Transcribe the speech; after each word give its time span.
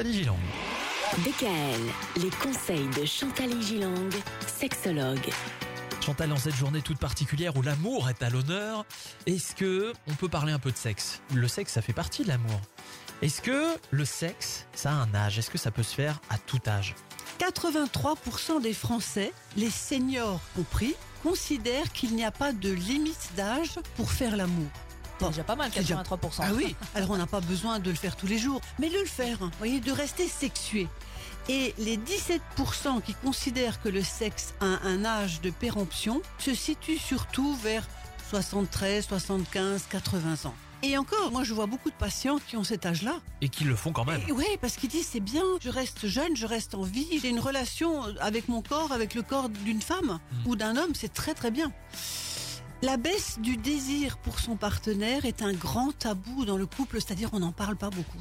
Chantal 0.00 0.14
Gilang. 0.14 0.38
DKL, 1.24 2.22
les 2.22 2.30
conseils 2.30 2.86
de 2.96 3.04
Chantal 3.04 3.60
Gilang, 3.60 4.10
sexologue. 4.46 5.28
Chantal, 6.00 6.32
en 6.32 6.36
cette 6.36 6.54
journée 6.54 6.82
toute 6.82 7.00
particulière 7.00 7.56
où 7.56 7.62
l'amour 7.62 8.08
est 8.08 8.22
à 8.22 8.30
l'honneur, 8.30 8.86
est-ce 9.26 9.56
que 9.56 9.92
on 10.06 10.14
peut 10.14 10.28
parler 10.28 10.52
un 10.52 10.60
peu 10.60 10.70
de 10.70 10.76
sexe? 10.76 11.20
Le 11.34 11.48
sexe, 11.48 11.72
ça 11.72 11.82
fait 11.82 11.92
partie 11.92 12.22
de 12.22 12.28
l'amour. 12.28 12.60
Est-ce 13.22 13.42
que 13.42 13.76
le 13.90 14.04
sexe, 14.04 14.66
ça 14.72 14.90
a 14.90 14.94
un 14.94 15.12
âge? 15.16 15.36
Est-ce 15.40 15.50
que 15.50 15.58
ça 15.58 15.72
peut 15.72 15.82
se 15.82 15.96
faire 15.96 16.20
à 16.30 16.38
tout 16.38 16.60
âge? 16.68 16.94
83% 17.40 18.62
des 18.62 18.74
Français, 18.74 19.32
les 19.56 19.70
seniors 19.70 20.40
compris, 20.54 20.94
considèrent 21.24 21.92
qu'il 21.92 22.14
n'y 22.14 22.24
a 22.24 22.30
pas 22.30 22.52
de 22.52 22.70
limite 22.70 23.32
d'âge 23.36 23.80
pour 23.96 24.12
faire 24.12 24.36
l'amour. 24.36 24.70
C'est 25.20 25.28
déjà 25.28 25.44
pas 25.44 25.56
mal, 25.56 25.70
C'est 25.72 25.80
déjà- 25.80 25.96
83%. 25.96 26.42
Ah 26.42 26.52
oui, 26.54 26.74
alors 26.94 27.10
on 27.10 27.16
n'a 27.16 27.26
pas 27.26 27.40
besoin 27.40 27.78
de 27.78 27.90
le 27.90 27.96
faire 27.96 28.16
tous 28.16 28.26
les 28.26 28.38
jours, 28.38 28.60
mais 28.78 28.88
de 28.88 28.98
le 28.98 29.04
faire, 29.06 29.42
hein, 29.42 29.50
voyez, 29.58 29.80
de 29.80 29.92
rester 29.92 30.28
sexué. 30.28 30.86
Et 31.48 31.74
les 31.78 31.96
17% 31.96 33.00
qui 33.02 33.14
considèrent 33.14 33.80
que 33.80 33.88
le 33.88 34.02
sexe 34.02 34.52
a 34.60 34.86
un 34.86 35.04
âge 35.04 35.40
de 35.40 35.50
péremption 35.50 36.20
se 36.38 36.54
situent 36.54 36.98
surtout 36.98 37.54
vers 37.56 37.86
73, 38.30 39.06
75, 39.06 39.84
80 39.88 40.46
ans. 40.48 40.54
Et 40.82 40.96
encore, 40.96 41.32
moi 41.32 41.42
je 41.42 41.54
vois 41.54 41.66
beaucoup 41.66 41.90
de 41.90 41.94
patients 41.96 42.38
qui 42.46 42.56
ont 42.56 42.62
cet 42.62 42.86
âge-là. 42.86 43.16
Et 43.40 43.48
qu'ils 43.48 43.66
le 43.66 43.74
font 43.74 43.92
quand 43.92 44.04
même. 44.04 44.20
Oui, 44.30 44.44
parce 44.60 44.76
qu'ils 44.76 44.90
disent 44.90 45.08
c'est 45.10 45.18
bien, 45.20 45.42
je 45.60 45.70
reste 45.70 46.06
jeune, 46.06 46.36
je 46.36 46.46
reste 46.46 46.74
en 46.76 46.82
vie, 46.82 47.18
j'ai 47.20 47.30
une 47.30 47.40
relation 47.40 48.02
avec 48.20 48.46
mon 48.48 48.62
corps, 48.62 48.92
avec 48.92 49.14
le 49.14 49.22
corps 49.22 49.48
d'une 49.48 49.82
femme 49.82 50.20
ou 50.46 50.54
d'un 50.54 50.76
homme, 50.76 50.92
c'est 50.94 51.12
très 51.12 51.34
très 51.34 51.50
bien. 51.50 51.72
La 52.80 52.96
baisse 52.96 53.40
du 53.40 53.56
désir 53.56 54.18
pour 54.18 54.38
son 54.38 54.54
partenaire 54.54 55.24
est 55.24 55.42
un 55.42 55.52
grand 55.52 55.90
tabou 55.90 56.44
dans 56.44 56.56
le 56.56 56.66
couple, 56.66 57.00
c'est-à-dire 57.00 57.28
on 57.32 57.40
n'en 57.40 57.50
parle 57.50 57.74
pas 57.74 57.90
beaucoup. 57.90 58.18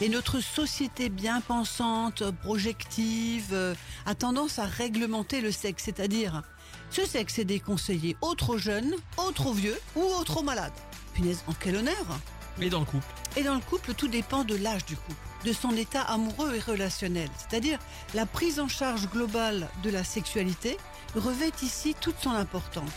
Et 0.00 0.08
notre 0.08 0.38
société 0.40 1.08
bien 1.08 1.40
pensante, 1.40 2.22
projective, 2.42 3.48
euh, 3.52 3.74
a 4.06 4.14
tendance 4.14 4.60
à 4.60 4.66
réglementer 4.66 5.40
le 5.40 5.50
sexe, 5.50 5.82
c'est-à-dire 5.86 6.44
ce 6.90 7.04
sexe 7.04 7.40
est 7.40 7.44
déconseillé 7.44 8.16
aux 8.20 8.36
trop 8.36 8.56
jeunes, 8.56 8.94
aux 9.16 9.32
trop 9.32 9.52
vieux 9.52 9.78
ou 9.96 10.02
aux 10.02 10.22
trop 10.22 10.44
malades. 10.44 10.72
Punaise, 11.14 11.42
en 11.48 11.52
quel 11.52 11.74
honneur 11.74 12.20
Et 12.60 12.70
dans 12.70 12.80
le 12.80 12.86
couple 12.86 13.06
et 13.34 13.42
dans 13.42 13.54
le 13.54 13.60
couple, 13.60 13.94
tout 13.94 14.08
dépend 14.08 14.44
de 14.44 14.54
l'âge 14.54 14.84
du 14.84 14.94
couple, 14.94 15.16
de 15.44 15.52
son 15.52 15.70
état 15.70 16.02
amoureux 16.02 16.54
et 16.54 16.60
relationnel. 16.60 17.30
C'est-à-dire, 17.38 17.78
la 18.14 18.26
prise 18.26 18.60
en 18.60 18.68
charge 18.68 19.08
globale 19.08 19.68
de 19.82 19.90
la 19.90 20.04
sexualité 20.04 20.76
revêt 21.16 21.52
ici 21.62 21.96
toute 21.98 22.20
son 22.20 22.32
importance. 22.32 22.92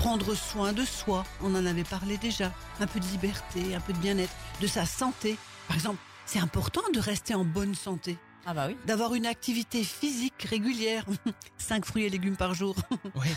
Prendre 0.00 0.34
soin 0.34 0.72
de 0.72 0.82
soi, 0.82 1.24
on 1.42 1.54
en 1.54 1.66
avait 1.66 1.84
parlé 1.84 2.16
déjà, 2.16 2.50
un 2.80 2.86
peu 2.86 3.00
de 3.00 3.04
liberté, 3.04 3.74
un 3.74 3.80
peu 3.80 3.92
de 3.92 3.98
bien-être, 3.98 4.32
de 4.62 4.66
sa 4.66 4.86
santé. 4.86 5.36
Par 5.68 5.76
exemple, 5.76 5.98
c'est 6.24 6.38
important 6.38 6.80
de 6.94 6.98
rester 6.98 7.34
en 7.34 7.44
bonne 7.44 7.74
santé, 7.74 8.16
Ah 8.46 8.54
bah 8.54 8.64
oui. 8.68 8.78
d'avoir 8.86 9.12
une 9.14 9.26
activité 9.26 9.84
physique 9.84 10.42
régulière, 10.48 11.04
5 11.58 11.84
fruits 11.84 12.04
et 12.04 12.08
légumes 12.10 12.36
par 12.36 12.54
jour. 12.54 12.76
Oui. 13.14 13.28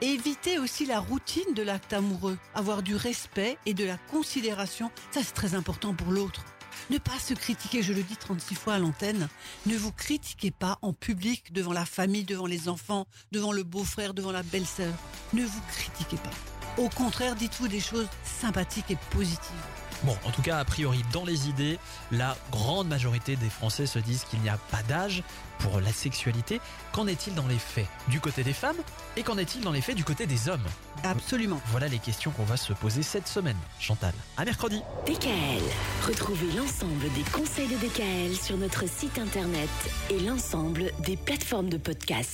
Éviter 0.00 0.58
aussi 0.58 0.84
la 0.86 0.98
routine 0.98 1.54
de 1.54 1.62
l'acte 1.62 1.92
amoureux, 1.92 2.36
avoir 2.56 2.82
du 2.82 2.96
respect 2.96 3.56
et 3.64 3.74
de 3.74 3.84
la 3.84 3.96
considération, 3.96 4.90
ça 5.12 5.20
c'est 5.22 5.34
très 5.34 5.54
important 5.54 5.94
pour 5.94 6.10
l'autre. 6.10 6.42
Ne 6.90 6.98
pas 6.98 7.18
se 7.18 7.34
critiquer, 7.34 7.82
je 7.82 7.92
le 7.92 8.02
dis 8.02 8.16
36 8.16 8.54
fois 8.54 8.74
à 8.74 8.78
l'antenne, 8.78 9.28
ne 9.66 9.76
vous 9.76 9.92
critiquez 9.92 10.50
pas 10.50 10.78
en 10.82 10.92
public 10.92 11.52
devant 11.52 11.72
la 11.72 11.84
famille, 11.84 12.24
devant 12.24 12.46
les 12.46 12.68
enfants, 12.68 13.06
devant 13.32 13.52
le 13.52 13.62
beau-frère, 13.62 14.14
devant 14.14 14.32
la 14.32 14.42
belle-sœur. 14.42 14.92
Ne 15.32 15.44
vous 15.44 15.60
critiquez 15.72 16.16
pas. 16.16 16.82
Au 16.82 16.88
contraire, 16.88 17.34
dites-vous 17.34 17.68
des 17.68 17.80
choses 17.80 18.08
sympathiques 18.24 18.90
et 18.90 18.98
positives. 19.10 19.67
Bon, 20.04 20.16
en 20.24 20.30
tout 20.30 20.42
cas, 20.42 20.58
a 20.58 20.64
priori, 20.64 21.04
dans 21.12 21.24
les 21.24 21.48
idées, 21.48 21.78
la 22.12 22.36
grande 22.52 22.88
majorité 22.88 23.36
des 23.36 23.50
Français 23.50 23.86
se 23.86 23.98
disent 23.98 24.24
qu'il 24.24 24.40
n'y 24.40 24.48
a 24.48 24.58
pas 24.70 24.82
d'âge 24.84 25.22
pour 25.58 25.80
la 25.80 25.92
sexualité. 25.92 26.60
Qu'en 26.92 27.06
est-il 27.08 27.34
dans 27.34 27.48
les 27.48 27.58
faits 27.58 27.86
du 28.06 28.20
côté 28.20 28.44
des 28.44 28.52
femmes 28.52 28.76
et 29.16 29.22
qu'en 29.22 29.36
est-il 29.38 29.60
dans 29.60 29.72
les 29.72 29.80
faits 29.80 29.96
du 29.96 30.04
côté 30.04 30.26
des 30.26 30.48
hommes? 30.48 30.64
Absolument. 31.02 31.60
Voilà 31.66 31.88
les 31.88 31.98
questions 31.98 32.30
qu'on 32.30 32.44
va 32.44 32.56
se 32.56 32.72
poser 32.72 33.02
cette 33.02 33.26
semaine. 33.26 33.56
Chantal, 33.80 34.12
à 34.36 34.44
mercredi. 34.44 34.82
DKL, 35.06 35.62
retrouvez 36.06 36.52
l'ensemble 36.56 37.12
des 37.14 37.22
conseils 37.32 37.68
de 37.68 37.76
DKL 37.76 38.36
sur 38.36 38.56
notre 38.56 38.88
site 38.88 39.18
internet 39.18 39.68
et 40.10 40.20
l'ensemble 40.20 40.92
des 41.00 41.16
plateformes 41.16 41.68
de 41.68 41.76
podcast. 41.76 42.26